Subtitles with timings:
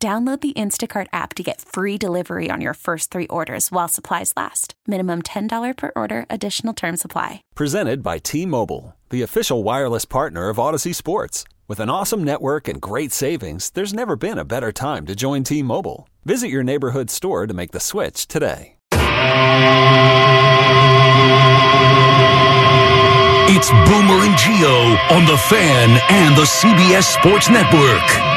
[0.00, 4.32] Download the Instacart app to get free delivery on your first three orders while supplies
[4.36, 4.74] last.
[4.86, 7.42] Minimum $10 per order, additional term supply.
[7.56, 11.42] Presented by T Mobile, the official wireless partner of Audacy Sports.
[11.66, 15.42] With an awesome network and great savings, there's never been a better time to join
[15.42, 16.08] T Mobile.
[16.24, 18.76] Visit your neighborhood store to make the switch today.
[23.50, 28.27] It's Boomer and Gio on the Fan and the CBS Sports Network.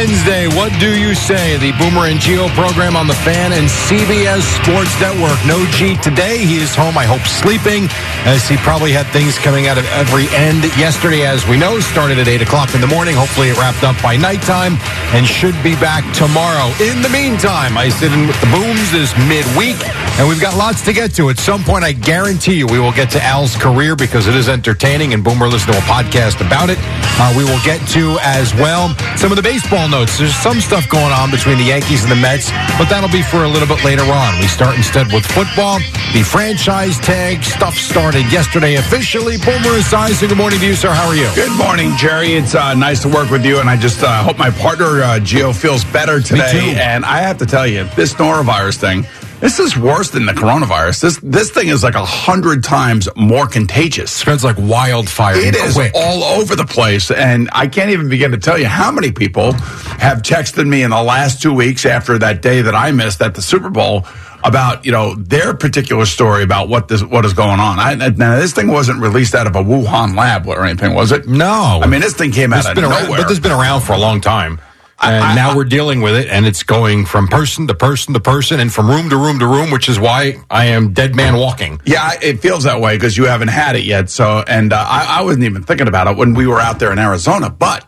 [0.00, 0.48] Wednesday.
[0.56, 1.58] What do you say?
[1.58, 5.36] The Boomer and Gio program on the fan and CBS Sports Network.
[5.44, 6.38] No G today.
[6.38, 7.84] He is home, I hope, sleeping,
[8.24, 10.64] as he probably had things coming out of every end.
[10.80, 13.14] Yesterday, as we know, started at 8 o'clock in the morning.
[13.14, 14.80] Hopefully, it wrapped up by nighttime
[15.12, 16.72] and should be back tomorrow.
[16.80, 19.76] In the meantime, I sit in with the Booms this midweek,
[20.16, 21.28] and we've got lots to get to.
[21.28, 24.48] At some point, I guarantee you we will get to Al's career because it is
[24.48, 26.78] entertaining, and Boomer listened to a podcast about it
[27.20, 28.96] uh, we will get to as well.
[29.16, 30.18] Some of the baseball notes.
[30.18, 33.44] There's some stuff going on between the Yankees and the Mets, but that'll be for
[33.44, 34.38] a little bit later on.
[34.38, 35.78] We start instead with football.
[36.14, 39.36] The franchise tag stuff started yesterday officially.
[39.38, 40.90] Boomer Esiason, good morning to you, sir.
[40.90, 41.28] How are you?
[41.34, 42.34] Good morning, Jerry.
[42.34, 45.18] It's uh, nice to work with you, and I just uh, hope my partner, uh,
[45.18, 46.76] Gio, feels better today.
[46.78, 49.04] And I have to tell you, this norovirus thing,
[49.40, 51.00] this is worse than the coronavirus.
[51.00, 54.10] This this thing is like a hundred times more contagious.
[54.10, 55.36] Spreads like wildfire.
[55.36, 55.92] It is quick.
[55.94, 59.52] all over the place, and I can't even begin to tell you how many people
[59.52, 63.34] have texted me in the last two weeks after that day that I missed at
[63.34, 64.06] the Super Bowl
[64.44, 67.78] about you know their particular story about what this what is going on.
[67.78, 71.26] I, now this thing wasn't released out of a Wuhan lab or anything, was it?
[71.26, 71.80] No.
[71.82, 72.90] I mean this thing came out of nowhere.
[72.90, 74.60] Around, but this has been around for a long time.
[75.02, 78.12] And I, I, now we're dealing with it, and it's going from person to person
[78.14, 81.16] to person and from room to room to room, which is why I am dead
[81.16, 81.80] man walking.
[81.86, 84.10] Yeah, it feels that way because you haven't had it yet.
[84.10, 86.92] So, and uh, I, I wasn't even thinking about it when we were out there
[86.92, 87.48] in Arizona.
[87.48, 87.86] But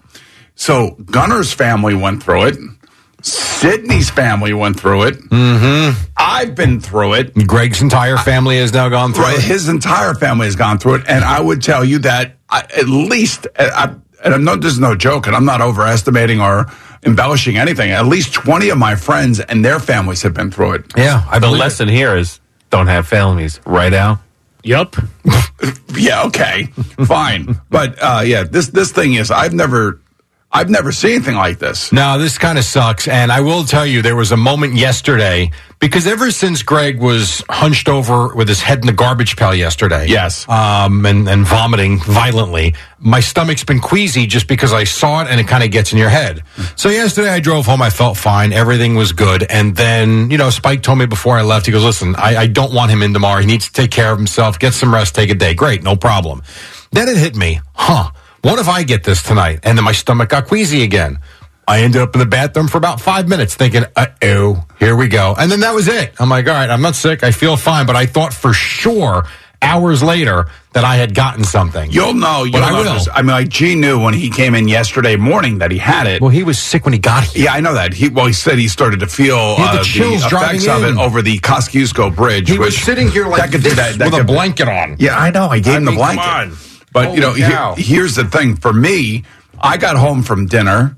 [0.55, 2.57] so Gunner's family went through it.
[3.23, 5.15] Sydney's family went through it.
[5.15, 6.13] Mm-hmm.
[6.17, 7.35] I've been through it.
[7.47, 9.45] Greg's entire family has now gone through right, it.
[9.45, 11.05] His entire family has gone through it.
[11.09, 13.95] And I would tell you that I, at least, I,
[14.25, 16.67] and I'm not, this is no joke, and I'm not overestimating or
[17.05, 17.91] embellishing anything.
[17.91, 20.93] At least 20 of my friends and their families have been through it.
[20.97, 21.25] Yeah.
[21.31, 21.95] I the lesson it.
[21.95, 22.41] here is
[22.71, 23.61] don't have families.
[23.67, 24.23] Right, Al?
[24.65, 24.97] Yep.
[25.95, 26.67] yeah, okay.
[27.07, 27.61] Fine.
[27.69, 30.01] But uh, yeah, this this thing is I've never
[30.55, 31.93] I've never seen anything like this.
[31.93, 33.09] No, this kind of sucks.
[33.09, 37.43] And I will tell you, there was a moment yesterday because ever since Greg was
[37.49, 42.01] hunched over with his head in the garbage pail yesterday, yes, um, and, and vomiting
[42.01, 45.91] violently, my stomach's been queasy just because I saw it and it kind of gets
[45.93, 46.43] in your head.
[46.77, 50.51] So yesterday I drove home, I felt fine, everything was good, and then you know
[50.51, 53.13] Spike told me before I left, he goes, "Listen, I, I don't want him in
[53.15, 53.41] tomorrow.
[53.41, 55.55] He needs to take care of himself, get some rest, take a day.
[55.55, 56.43] Great, no problem."
[56.93, 57.59] Then it hit me?
[58.43, 59.61] What if I get this tonight?
[59.63, 61.21] And then my stomach got queasy again.
[61.67, 65.07] I ended up in the bathroom for about five minutes thinking, uh oh, here we
[65.07, 65.37] go.
[65.39, 66.13] And then that was it.
[66.19, 67.23] I'm like, all right, I'm not sick.
[67.23, 67.87] I feel fine.
[67.87, 69.25] But I thought for sure
[69.63, 71.93] hours later that I had gotten something.
[71.93, 72.43] You'll know.
[72.43, 72.99] You'll I will.
[73.15, 76.21] I mean, like G knew when he came in yesterday morning that he had it.
[76.21, 77.45] Well, he was sick when he got here.
[77.45, 77.95] Yeah, I know that.
[77.95, 80.71] He well, he said he started to feel uh, the, chills the effects in.
[80.71, 82.51] of it over the Kosciuszko Bridge.
[82.51, 84.97] He was sitting here like that could that, that with could, a blanket on.
[84.99, 85.47] Yeah, I know.
[85.47, 86.72] I gave I him mean, the blanket.
[86.93, 88.57] But Holy you know, he, here's the thing.
[88.57, 89.25] For me,
[89.61, 90.97] I got home from dinner.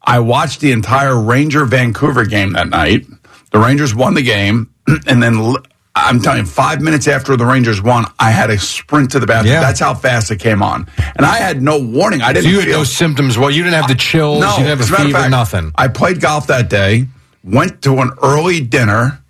[0.00, 3.06] I watched the entire Ranger Vancouver game that night.
[3.50, 4.72] The Rangers won the game,
[5.06, 5.54] and then
[5.94, 9.26] I'm telling you, five minutes after the Rangers won, I had a sprint to the
[9.26, 9.52] bathroom.
[9.52, 9.60] Yeah.
[9.60, 12.22] That's how fast it came on, and I had no warning.
[12.22, 12.44] I didn't.
[12.44, 13.36] So you had feel, no symptoms.
[13.36, 14.40] Well, you didn't have the chills.
[14.40, 15.18] No, you didn't have a fever.
[15.18, 15.72] Fact, nothing.
[15.74, 17.06] I played golf that day.
[17.44, 19.22] Went to an early dinner.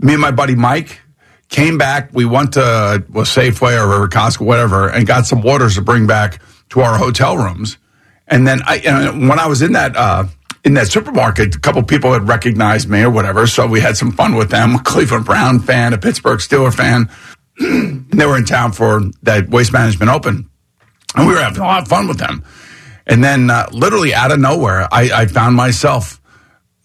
[0.00, 1.00] Me and my buddy Mike
[1.48, 2.10] Came back.
[2.12, 6.40] We went to well, Safeway or Costco, whatever, and got some waters to bring back
[6.70, 7.78] to our hotel rooms.
[8.26, 10.26] And then I, and when I was in that uh,
[10.64, 13.46] in that supermarket, a couple people had recognized me or whatever.
[13.46, 14.74] So we had some fun with them.
[14.74, 17.08] A Cleveland Brown fan, a Pittsburgh Steeler fan.
[18.10, 20.50] they were in town for that Waste Management Open,
[21.16, 22.44] and we were having a lot of fun with them.
[23.06, 26.17] And then, uh, literally out of nowhere, I, I found myself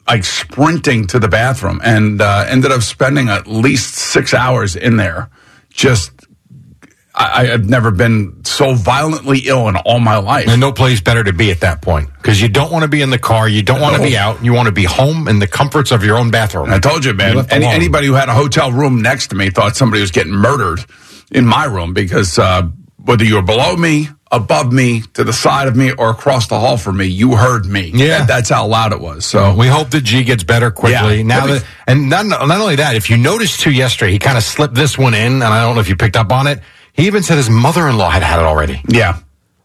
[0.08, 4.98] like sprinting to the bathroom and uh, ended up spending at least six hours in
[4.98, 5.30] there.
[5.70, 6.12] Just,
[7.16, 10.48] I, I've never been so violently ill in all my life.
[10.48, 13.02] And no place better to be at that point because you don't want to be
[13.02, 15.40] in the car, you don't want to be out, you want to be home in
[15.40, 16.70] the comforts of your own bathroom.
[16.70, 17.38] I told you, man.
[17.38, 20.34] left Any, anybody who had a hotel room next to me thought somebody was getting
[20.34, 20.80] murdered
[21.32, 22.64] in my room because uh,
[22.98, 26.60] whether you were below me, above me, to the side of me, or across the
[26.60, 27.92] hall from me, you heard me.
[27.94, 28.20] Yeah.
[28.20, 29.26] That- that's how loud it was.
[29.26, 31.18] So We hope that G gets better quickly.
[31.18, 31.24] Yeah.
[31.24, 34.44] Now that, and not, not only that, if you noticed too yesterday, he kind of
[34.44, 36.60] slipped this one in, and I don't know if you picked up on it.
[36.94, 38.82] He even said his mother-in-law had had it already.
[38.90, 39.20] yeah.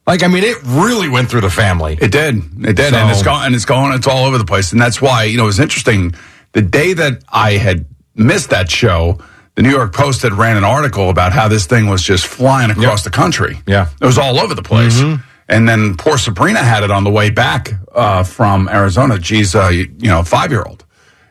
[0.06, 1.98] Like, I mean, it really went through the family.
[2.00, 2.36] It did.
[2.36, 2.94] It did.
[2.94, 3.92] and it's gone, and it's gone.
[3.92, 4.72] it's all over the place.
[4.72, 6.14] And that's why, you know, it was interesting.
[6.52, 7.84] The day that I had
[8.14, 9.18] missed that show,
[9.58, 12.70] the New York Post had ran an article about how this thing was just flying
[12.70, 13.58] across the country.
[13.66, 13.88] Yeah.
[14.00, 15.02] It was all over the place.
[15.48, 19.20] And then poor Sabrina had it on the way back uh, from Arizona.
[19.20, 20.84] She's a you know five year old,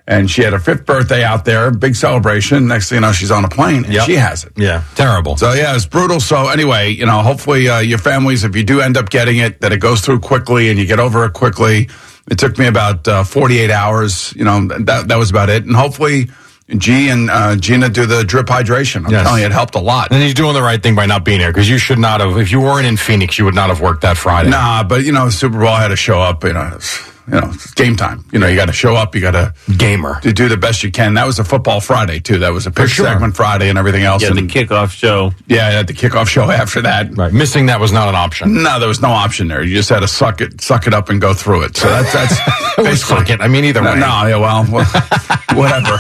[0.05, 2.67] and she had her fifth birthday out there, big celebration.
[2.67, 4.05] Next thing you know, she's on a plane and Yep.
[4.05, 4.51] she has it.
[4.57, 5.37] yeah, terrible.
[5.37, 6.19] So yeah, it's brutal.
[6.19, 9.61] So anyway, you know, hopefully uh, your families, if you do end up getting it,
[9.61, 11.87] that it goes through quickly and you get over it quickly.
[12.29, 14.33] It took me about uh, 48 hours.
[14.35, 15.63] You know, that that was about it.
[15.63, 16.27] And hopefully,
[16.75, 19.05] G and uh, Gina do the drip hydration.
[19.05, 19.23] I'm Yes.
[19.25, 20.11] telling you, it helped a lot.
[20.11, 22.37] and he's doing the right thing by not being here because you should not have.
[22.37, 24.49] If you weren't in Phoenix, you would not have worked that Friday.
[24.49, 26.43] Nah, but you know, Super Bowl had to show up.
[26.43, 28.25] You know, it's, you know, it's game time.
[28.33, 29.15] You know, you got to show up.
[29.15, 30.19] You got to Gamer.
[30.21, 31.13] to do the best you can.
[31.13, 32.39] That was a football Friday too.
[32.39, 33.05] That was a pick sure.
[33.05, 34.21] segment Friday and everything else.
[34.23, 35.31] Yeah, the kickoff show.
[35.47, 37.15] yeah, had the kickoff show after that.
[37.15, 37.31] Right.
[37.31, 38.61] Missing that was not an option.
[38.63, 39.63] No, there was no option there.
[39.63, 41.77] You just had to suck it, suck it up, and go through it.
[41.77, 42.35] So that's that's
[42.75, 43.39] basically suck it.
[43.39, 43.99] I mean, either No, way.
[43.99, 44.85] no, yeah, well, well,
[45.53, 45.97] whatever.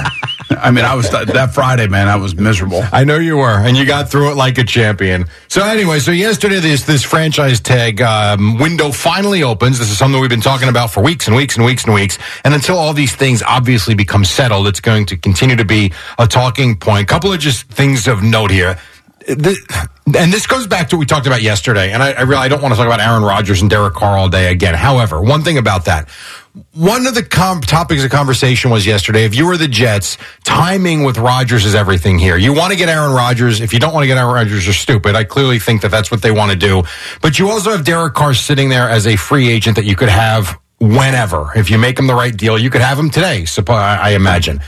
[0.49, 2.07] I mean, I was that Friday, man.
[2.07, 2.83] I was miserable.
[2.91, 5.25] I know you were, and you got through it like a champion.
[5.49, 9.79] So anyway, so yesterday this this franchise tag um, window finally opens.
[9.79, 12.17] This is something we've been talking about for weeks and weeks and weeks and weeks.
[12.43, 16.27] And until all these things obviously become settled, it's going to continue to be a
[16.27, 17.07] talking point.
[17.07, 18.77] Couple of just things of note here.
[19.27, 19.57] The,
[20.15, 21.91] and this goes back to what we talked about yesterday.
[21.91, 24.17] And I, I really I don't want to talk about Aaron Rodgers and Derek Carr
[24.17, 24.73] all day again.
[24.73, 26.07] However, one thing about that.
[26.73, 29.25] One of the com- topics of conversation was yesterday.
[29.25, 32.37] If you were the Jets, timing with Rodgers is everything here.
[32.37, 33.61] You want to get Aaron Rodgers.
[33.61, 35.15] If you don't want to get Aaron Rodgers, you're stupid.
[35.15, 36.83] I clearly think that that's what they want to do.
[37.21, 40.09] But you also have Derek Carr sitting there as a free agent that you could
[40.09, 41.51] have whenever.
[41.55, 43.45] If you make him the right deal, you could have him today.
[43.67, 44.61] I imagine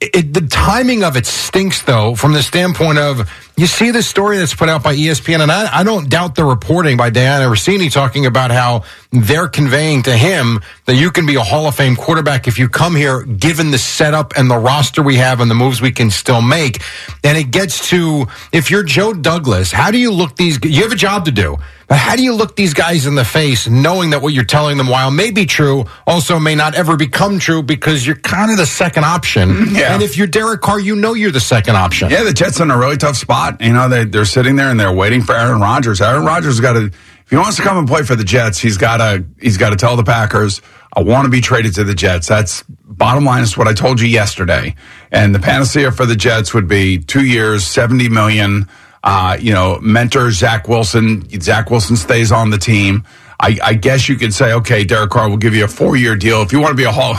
[0.00, 3.28] it, the timing of it stinks, though, from the standpoint of
[3.58, 6.44] you see the story that's put out by ESPN, and I, I don't doubt the
[6.44, 11.34] reporting by Dianna Russini talking about how they're conveying to him that you can be
[11.34, 15.02] a Hall of Fame quarterback if you come here, given the setup and the roster
[15.02, 16.80] we have and the moves we can still make.
[17.24, 20.58] And it gets to if you're Joe Douglas, how do you look these?
[20.62, 21.56] You have a job to do.
[21.88, 24.76] But how do you look these guys in the face knowing that what you're telling
[24.76, 28.58] them, while may be true, also may not ever become true because you're kind of
[28.58, 29.48] the second option?
[29.78, 29.94] Yeah.
[29.94, 32.10] And if you're Derek Carr, you know you're the second option.
[32.10, 33.47] Yeah, the Jets in a really tough spot.
[33.60, 36.00] You know, they they're sitting there and they're waiting for Aaron Rodgers.
[36.00, 38.76] Aaron Rodgers got to if he wants to come and play for the Jets, he's
[38.76, 40.62] got to he's got to tell the Packers,
[40.94, 42.28] I want to be traded to the Jets.
[42.28, 44.74] That's bottom line is what I told you yesterday.
[45.10, 48.68] And the panacea for the Jets would be 2 years, 70 million
[49.04, 51.28] uh, you know, mentor Zach Wilson.
[51.40, 53.04] Zach Wilson stays on the team.
[53.40, 56.16] I, I guess you could say, okay, Derek Carr will give you a four year
[56.16, 57.14] deal if you want to be a Hall.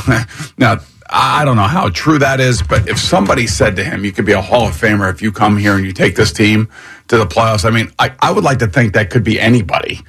[0.57, 0.79] now,
[1.11, 4.25] I don't know how true that is, but if somebody said to him, you could
[4.25, 6.69] be a Hall of Famer if you come here and you take this team
[7.07, 10.01] to the playoffs, I mean, I, I would like to think that could be anybody.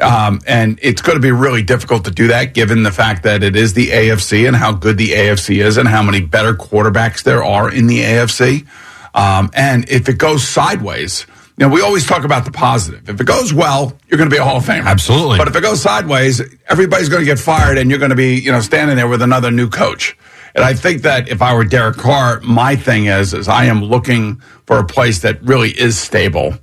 [0.00, 3.42] Um, and it's going to be really difficult to do that given the fact that
[3.42, 7.22] it is the AFC and how good the AFC is and how many better quarterbacks
[7.22, 8.66] there are in the AFC.
[9.14, 11.26] Um, and if it goes sideways,
[11.58, 13.08] you know, we always talk about the positive.
[13.08, 14.84] If it goes well, you're going to be a Hall of Famer.
[14.84, 15.38] Absolutely.
[15.38, 18.36] But if it goes sideways, everybody's going to get fired and you're going to be,
[18.36, 20.16] you know, standing there with another new coach.
[20.54, 23.82] And I think that if I were Derek Carr, my thing is, is I am
[23.82, 26.54] looking for a place that really is stable.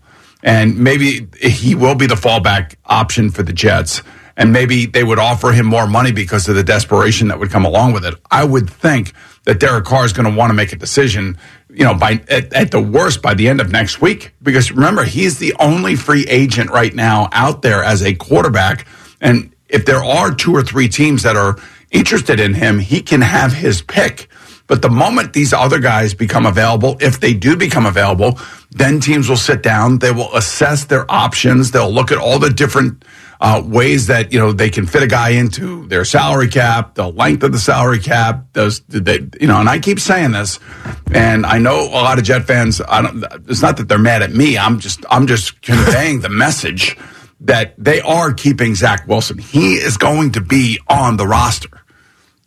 [0.44, 4.02] And maybe he will be the fallback option for the Jets.
[4.38, 7.66] And maybe they would offer him more money because of the desperation that would come
[7.66, 8.14] along with it.
[8.32, 9.12] I would think
[9.44, 11.38] that Derek Carr is going to want to make a decision,
[11.70, 14.34] you know, by at, at the worst by the end of next week.
[14.42, 18.88] Because remember, he's the only free agent right now out there as a quarterback.
[19.20, 21.58] And if there are two or three teams that are
[21.92, 24.28] interested in him, he can have his pick.
[24.68, 28.38] But the moment these other guys become available, if they do become available,
[28.70, 29.98] then teams will sit down.
[29.98, 31.72] They will assess their options.
[31.72, 33.04] They'll look at all the different
[33.42, 37.08] uh, ways that you know they can fit a guy into their salary cap, the
[37.08, 38.54] length of the salary cap.
[38.54, 40.60] Does they, you know, and I keep saying this,
[41.12, 42.80] and I know a lot of Jet fans.
[42.88, 43.24] I don't.
[43.48, 44.58] It's not that they're mad at me.
[44.58, 45.04] I'm just.
[45.10, 46.96] I'm just conveying the message
[47.42, 49.38] that they are keeping Zach Wilson.
[49.38, 51.70] He is going to be on the roster.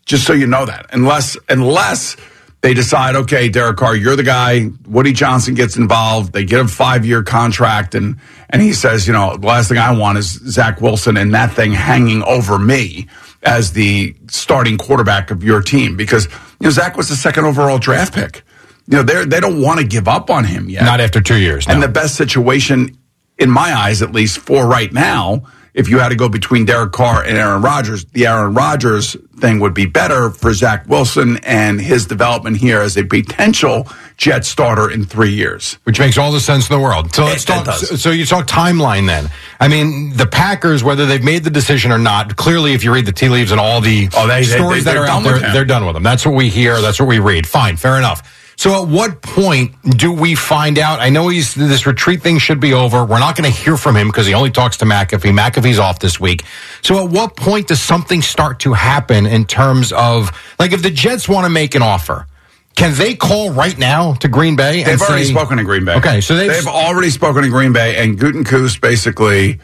[0.05, 2.17] Just so you know that, unless unless
[2.63, 4.69] they decide, okay, Derek Carr, you're the guy.
[4.87, 6.33] Woody Johnson gets involved.
[6.33, 8.19] They get a five year contract, and
[8.51, 11.53] and he says, you know, the last thing I want is Zach Wilson and that
[11.53, 13.09] thing hanging over me
[13.43, 17.79] as the starting quarterback of your team because you know Zach was the second overall
[17.79, 18.45] draft pick.
[18.89, 20.85] You know, they they don't want to give up on him yet.
[20.85, 21.67] Not after two years.
[21.69, 22.97] And the best situation,
[23.43, 25.43] in my eyes, at least for right now,
[25.75, 29.59] if you had to go between Derek Carr and Aaron Rodgers, the Aaron Rodgers thing
[29.61, 34.89] would be better for Zach Wilson and his development here as a potential Jet starter
[34.91, 35.79] in three years.
[35.85, 37.13] Which makes all the sense in the world.
[37.15, 37.65] So let's It- it talk.
[37.65, 38.01] does.
[38.03, 39.31] So you talk timeline then.
[39.59, 43.07] I mean, the Packers, whether they've made the decision or not, clearly, if you read
[43.07, 45.25] the tea leaves and all the Oh, they- they- stories they- that they're are out
[45.25, 46.03] there, they're done with them.
[46.05, 46.81] That's what we hear.
[46.83, 47.47] That's what we read.
[47.47, 48.23] Fine, fair enough.
[48.63, 51.01] So at what point do we find out?
[51.01, 53.05] I know he's this retreat thing should be over.
[53.05, 55.37] We're not going to hear from him because he only talks to McAfee.
[55.37, 56.45] McAfee's off this week.
[56.81, 60.93] So at what point does something start to happen in terms of like if the
[60.93, 62.29] Jets want to make an offer?
[62.77, 64.85] Can they call right now to Green Bay?
[64.85, 65.97] and They've already say- spoken to Green Bay.
[65.97, 69.59] Okay, so they've, they've already spoken to Green Bay, and Gutekunst basically,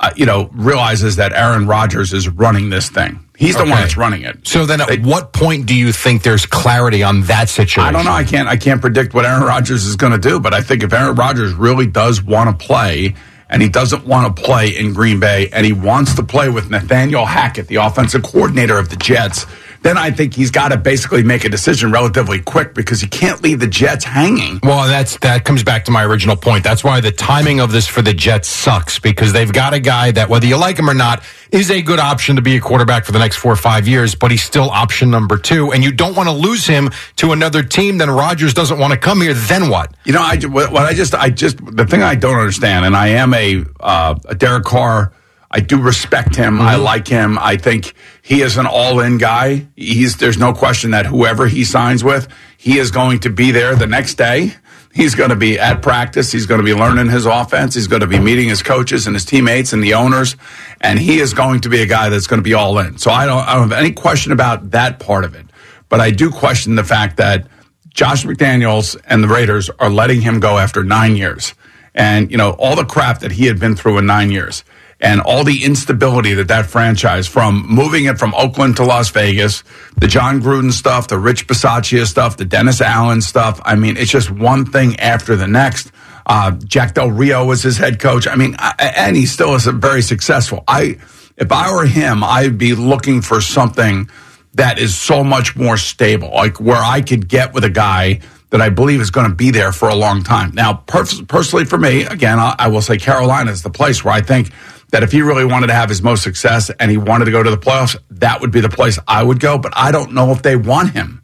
[0.00, 3.20] uh, you know, realizes that Aaron Rodgers is running this thing.
[3.38, 4.48] He's the one that's running it.
[4.48, 7.84] So then, at They- what point do you think there's clarity on that situation?
[7.84, 8.10] I don't know.
[8.12, 8.48] I can't.
[8.48, 10.40] I can't predict what Aaron Rodgers is going to do.
[10.40, 13.14] But I think if Aaron Rodgers really does want to play,
[13.48, 16.68] and he doesn't want to play in Green Bay, and he wants to play with
[16.68, 19.46] Nathaniel Hackett, the offensive coordinator of the Jets,
[19.88, 23.42] then I think he's got to basically make a decision relatively quick because you can't
[23.42, 24.60] leave the Jets hanging.
[24.62, 26.62] Well, that's that comes back to my original point.
[26.62, 30.10] That's why the timing of this for the Jets sucks because they've got a guy
[30.10, 33.06] that, whether you like him or not, is a good option to be a quarterback
[33.06, 35.90] for the next four or five years, but he's still option number two, and you
[35.90, 37.96] don't want to lose him to another team.
[37.96, 39.32] Then Rodgers doesn't want to come here.
[39.32, 39.94] Then what?
[40.04, 42.94] You know, I what what I just I just the thing I don't understand, and
[42.94, 45.12] I am a uh, a Derek Carr.
[45.50, 46.60] I do respect him.
[46.60, 46.82] I mm-hmm.
[46.82, 47.38] like him.
[47.38, 49.66] I think he is an all-in guy.
[49.76, 52.28] He's there's no question that whoever he signs with,
[52.58, 54.54] he is going to be there the next day.
[54.92, 56.32] He's going to be at practice.
[56.32, 57.74] He's going to be learning his offense.
[57.74, 60.36] He's going to be meeting his coaches and his teammates and the owners,
[60.80, 62.98] and he is going to be a guy that's going to be all in.
[62.98, 65.46] So I don't I don't have any question about that part of it,
[65.88, 67.46] but I do question the fact that.
[67.94, 71.54] Josh McDaniels and the Raiders are letting him go after nine years.
[71.96, 74.62] And, you know, all the crap that he had been through in nine years
[75.00, 79.62] and all the instability that that franchise from moving it from Oakland to Las Vegas,
[79.96, 83.60] the Jon Gruden stuff, the Rich Bisaccia stuff, the Dennis Allen stuff.
[83.64, 85.92] I mean, it's just one thing after the next.
[86.26, 88.26] Uh, Jack Del Rio was his head coach.
[88.26, 90.64] I mean, I, and he still is very successful.
[90.66, 90.98] I,
[91.36, 94.10] if I were him, I'd be looking for something
[94.54, 98.60] that is so much more stable, like where I could get with a guy that
[98.60, 100.52] I believe is going to be there for a long time.
[100.54, 104.12] Now, pers- personally for me, again, I, I will say Carolina is the place where
[104.12, 104.50] I think
[104.90, 107.42] that if he really wanted to have his most success and he wanted to go
[107.42, 109.58] to the playoffs, that would be the place I would go.
[109.58, 111.22] But I don't know if they want him.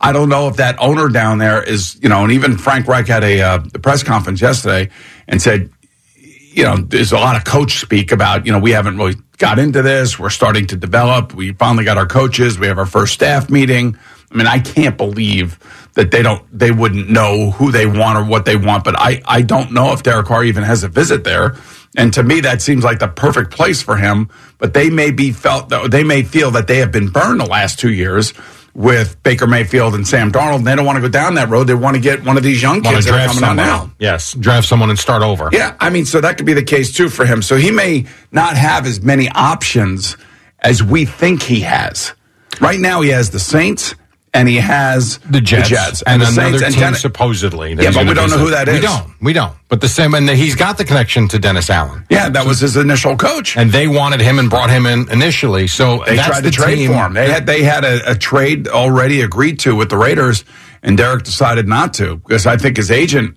[0.00, 3.08] I don't know if that owner down there is, you know, and even Frank Reich
[3.08, 4.90] had a uh, press conference yesterday
[5.26, 5.70] and said,
[6.14, 9.58] you know, there's a lot of coach speak about, you know, we haven't really got
[9.58, 10.18] into this.
[10.18, 11.34] We're starting to develop.
[11.34, 12.58] We finally got our coaches.
[12.58, 13.96] We have our first staff meeting.
[14.30, 15.58] I mean, I can't believe
[15.94, 18.84] that they don't, they wouldn't know who they want or what they want.
[18.84, 21.56] But I, I don't know if Derek Carr even has a visit there.
[21.96, 24.28] And to me, that seems like the perfect place for him.
[24.58, 27.78] But they may be felt, they may feel that they have been burned the last
[27.78, 28.32] two years
[28.74, 30.64] with Baker Mayfield and Sam Darnold.
[30.64, 31.64] They don't want to go down that road.
[31.64, 33.90] They want to get one of these young kids that are coming on now.
[33.98, 35.48] Yes, draft someone and start over.
[35.52, 37.42] Yeah, I mean, so that could be the case too for him.
[37.42, 40.16] So he may not have as many options
[40.60, 42.12] as we think he has.
[42.60, 43.94] Right now, he has the Saints
[44.34, 47.74] and he has The Jets, and, the another Saints and team Dennis- supposedly.
[47.74, 48.74] Yeah, but we don't know who that is.
[48.74, 49.12] We don't.
[49.20, 49.54] We don't.
[49.68, 52.04] But the same, and he's got the connection to Dennis Allen.
[52.10, 53.56] Yeah, that was his initial coach.
[53.56, 55.66] And they wanted him and brought him in initially.
[55.66, 56.90] So they tried the to trade team.
[56.92, 57.14] for him.
[57.14, 60.44] They had they had a, a trade already agreed to with the Raiders,
[60.82, 63.36] and Derek decided not to because I think his agent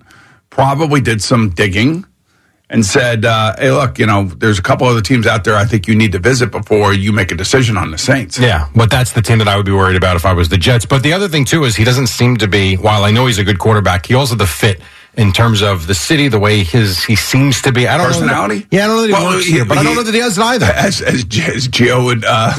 [0.50, 2.06] probably did some digging
[2.72, 5.56] and said, uh, "Hey, look, you know, there's a couple other teams out there.
[5.56, 8.68] I think you need to visit before you make a decision on the Saints." Yeah,
[8.74, 10.86] but that's the team that I would be worried about if I was the Jets.
[10.86, 12.76] But the other thing too is he doesn't seem to be.
[12.78, 14.82] While I know he's a good quarterback, he also the fit
[15.16, 17.88] in terms of the city, the way his he seems to be.
[17.88, 18.56] I don't Personality?
[18.56, 19.96] Know that, yeah, I don't know that he Well, works he- here, but I don't
[19.96, 20.66] know that he does it either.
[20.68, 22.54] as as, as Gio would uh,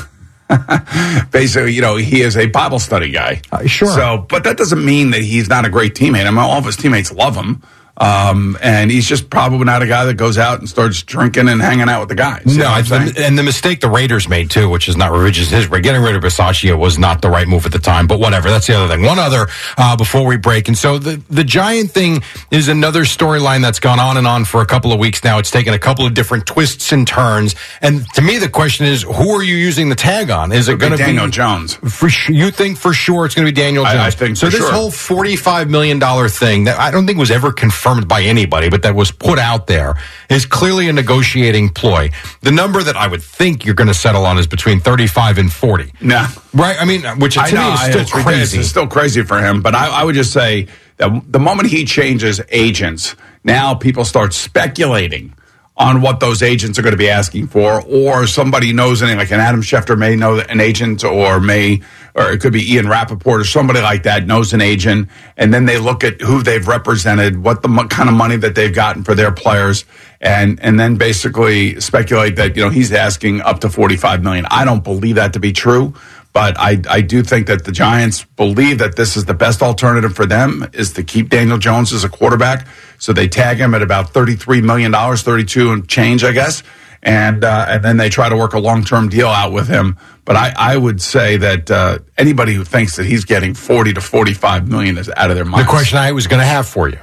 [1.30, 3.40] basically, you know, he is a Bible study guy.
[3.50, 3.88] Uh, sure.
[3.88, 6.26] So, but that doesn't mean that he's not a great teammate.
[6.26, 7.62] I mean, all of his teammates love him.
[7.96, 11.60] Um, and he's just probably not a guy that goes out and starts drinking and
[11.60, 12.44] hanging out with the guys.
[12.46, 15.82] No, the, and the mistake the Raiders made too, which is not religious history.
[15.82, 18.48] Getting rid of Bisaccia was not the right move at the time, but whatever.
[18.48, 19.04] That's the other thing.
[19.04, 19.46] One other
[19.76, 24.00] uh, before we break, and so the the Giant thing is another storyline that's gone
[24.00, 25.38] on and on for a couple of weeks now.
[25.38, 29.02] It's taken a couple of different twists and turns, and to me, the question is,
[29.02, 30.50] who are you using the tag on?
[30.50, 31.74] Is it It'll going to be Daniel be Jones.
[31.74, 34.14] For you think for sure it's going to be Daniel I- Jones?
[34.14, 34.46] I think so.
[34.46, 34.72] this sure.
[34.72, 38.82] whole forty-five million dollar thing that I don't think was ever confirmed by anybody, but
[38.82, 39.94] that was put out there
[40.28, 42.10] is clearly a negotiating ploy.
[42.42, 45.52] The number that I would think you're going to settle on is between thirty-five and
[45.52, 45.92] forty.
[46.00, 46.28] Nah.
[46.54, 46.76] Right?
[46.80, 48.24] I mean, which to I me know is still it's ridiculous.
[48.24, 48.58] crazy.
[48.60, 49.62] It's still crazy for him.
[49.62, 54.32] But I, I would just say that the moment he changes agents, now people start
[54.32, 55.34] speculating
[55.76, 59.30] on what those agents are going to be asking for, or somebody knows anything, like
[59.30, 61.80] an Adam Schefter may know an agent, or may,
[62.14, 65.64] or it could be Ian Rapoport or somebody like that knows an agent, and then
[65.64, 69.14] they look at who they've represented, what the kind of money that they've gotten for
[69.14, 69.86] their players,
[70.20, 74.46] and and then basically speculate that you know he's asking up to forty five million.
[74.50, 75.94] I don't believe that to be true.
[76.32, 80.14] But I, I do think that the Giants believe that this is the best alternative
[80.14, 82.66] for them is to keep Daniel Jones as a quarterback.
[82.98, 86.62] So they tag him at about $33 million, 32 and change, I guess.
[87.02, 89.98] And, uh, and then they try to work a long-term deal out with him.
[90.24, 94.00] But I, I would say that, uh, anybody who thinks that he's getting 40 to
[94.00, 95.66] 45 million is out of their mind.
[95.66, 96.98] the question I was going to have for you.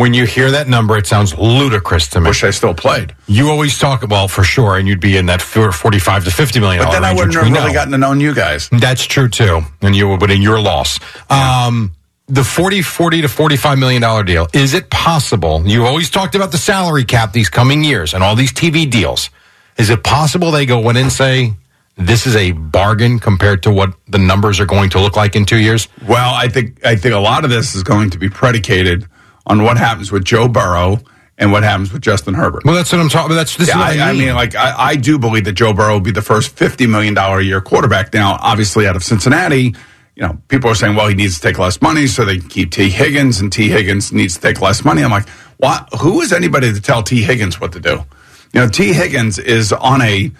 [0.00, 2.28] When you hear that number, it sounds ludicrous to me.
[2.28, 3.14] Wish I still played.
[3.26, 6.80] You always talk, well, for sure, and you'd be in that 45 to 50 million
[6.82, 7.74] But dollar then I range, wouldn't have really know.
[7.74, 8.70] gotten to know you guys.
[8.70, 9.60] That's true too.
[9.82, 10.98] And you but in your loss.
[11.28, 11.92] Um
[12.28, 14.46] the 40 40 to 45 million dollar deal.
[14.54, 15.62] Is it possible?
[15.66, 19.28] You've always talked about the salary cap these coming years and all these TV deals.
[19.76, 21.52] Is it possible they go in and say
[21.98, 25.44] this is a bargain compared to what the numbers are going to look like in
[25.44, 25.88] 2 years?
[26.08, 29.06] Well, I think I think a lot of this is going to be predicated
[29.46, 30.98] on what happens with Joe Burrow
[31.38, 32.64] and what happens with Justin Herbert.
[32.64, 33.36] Well, that's what I'm talking about.
[33.36, 35.72] That's this Yeah, is what I, I mean, like I, I do believe that Joe
[35.72, 38.12] Burrow will be the first fifty million dollar a year quarterback.
[38.12, 39.74] Now, obviously, out of Cincinnati,
[40.16, 42.48] you know, people are saying, well, he needs to take less money so they can
[42.48, 45.02] keep Tee Higgins, and Tee Higgins needs to take less money.
[45.02, 45.88] I'm like, what?
[46.00, 48.04] Who is anybody to tell Tee Higgins what to do?
[48.52, 50.30] You know, Tee Higgins is on a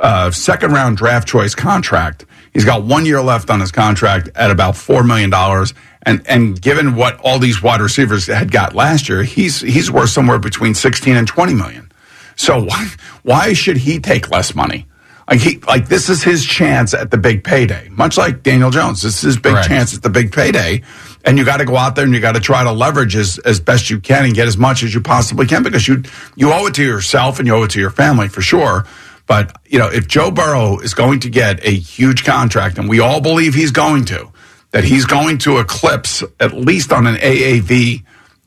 [0.00, 2.24] uh, second round draft choice contract.
[2.58, 5.74] He's got one year left on his contract at about four million dollars.
[6.02, 10.10] And and given what all these wide receivers had got last year, he's he's worth
[10.10, 11.92] somewhere between sixteen and twenty million.
[12.34, 12.88] So why
[13.22, 14.88] why should he take less money?
[15.30, 17.90] Like he like this is his chance at the big payday.
[17.90, 19.68] Much like Daniel Jones, this is his big Correct.
[19.68, 20.82] chance at the big payday.
[21.24, 23.38] And you got to go out there and you got to try to leverage as,
[23.40, 26.02] as best you can and get as much as you possibly can because you
[26.34, 28.84] you owe it to yourself and you owe it to your family for sure.
[29.28, 32.98] But you know, if Joe Burrow is going to get a huge contract, and we
[32.98, 34.32] all believe he's going to,
[34.72, 38.04] that he's going to eclipse at least on an AAV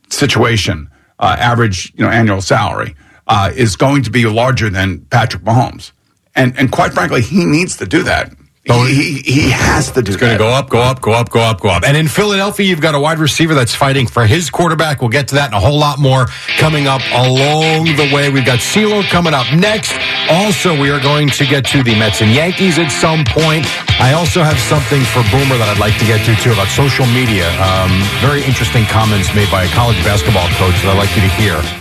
[0.10, 0.90] situation,
[1.20, 2.96] uh, average you know annual salary
[3.28, 5.92] uh, is going to be larger than Patrick Mahomes,
[6.36, 8.34] and and quite frankly, he needs to do that.
[8.64, 11.32] He, he, he has to do It's going to go up, go up, go up,
[11.32, 11.84] go up, go up.
[11.84, 15.02] And in Philadelphia, you've got a wide receiver that's fighting for his quarterback.
[15.02, 16.28] We'll get to that and a whole lot more
[16.60, 18.30] coming up along the way.
[18.30, 19.98] We've got CeeLo coming up next.
[20.30, 23.66] Also, we are going to get to the Mets and Yankees at some point.
[24.00, 27.08] I also have something for Boomer that I'd like to get to too about social
[27.08, 27.50] media.
[27.58, 27.90] Um,
[28.22, 31.81] very interesting comments made by a college basketball coach that I'd like you to hear.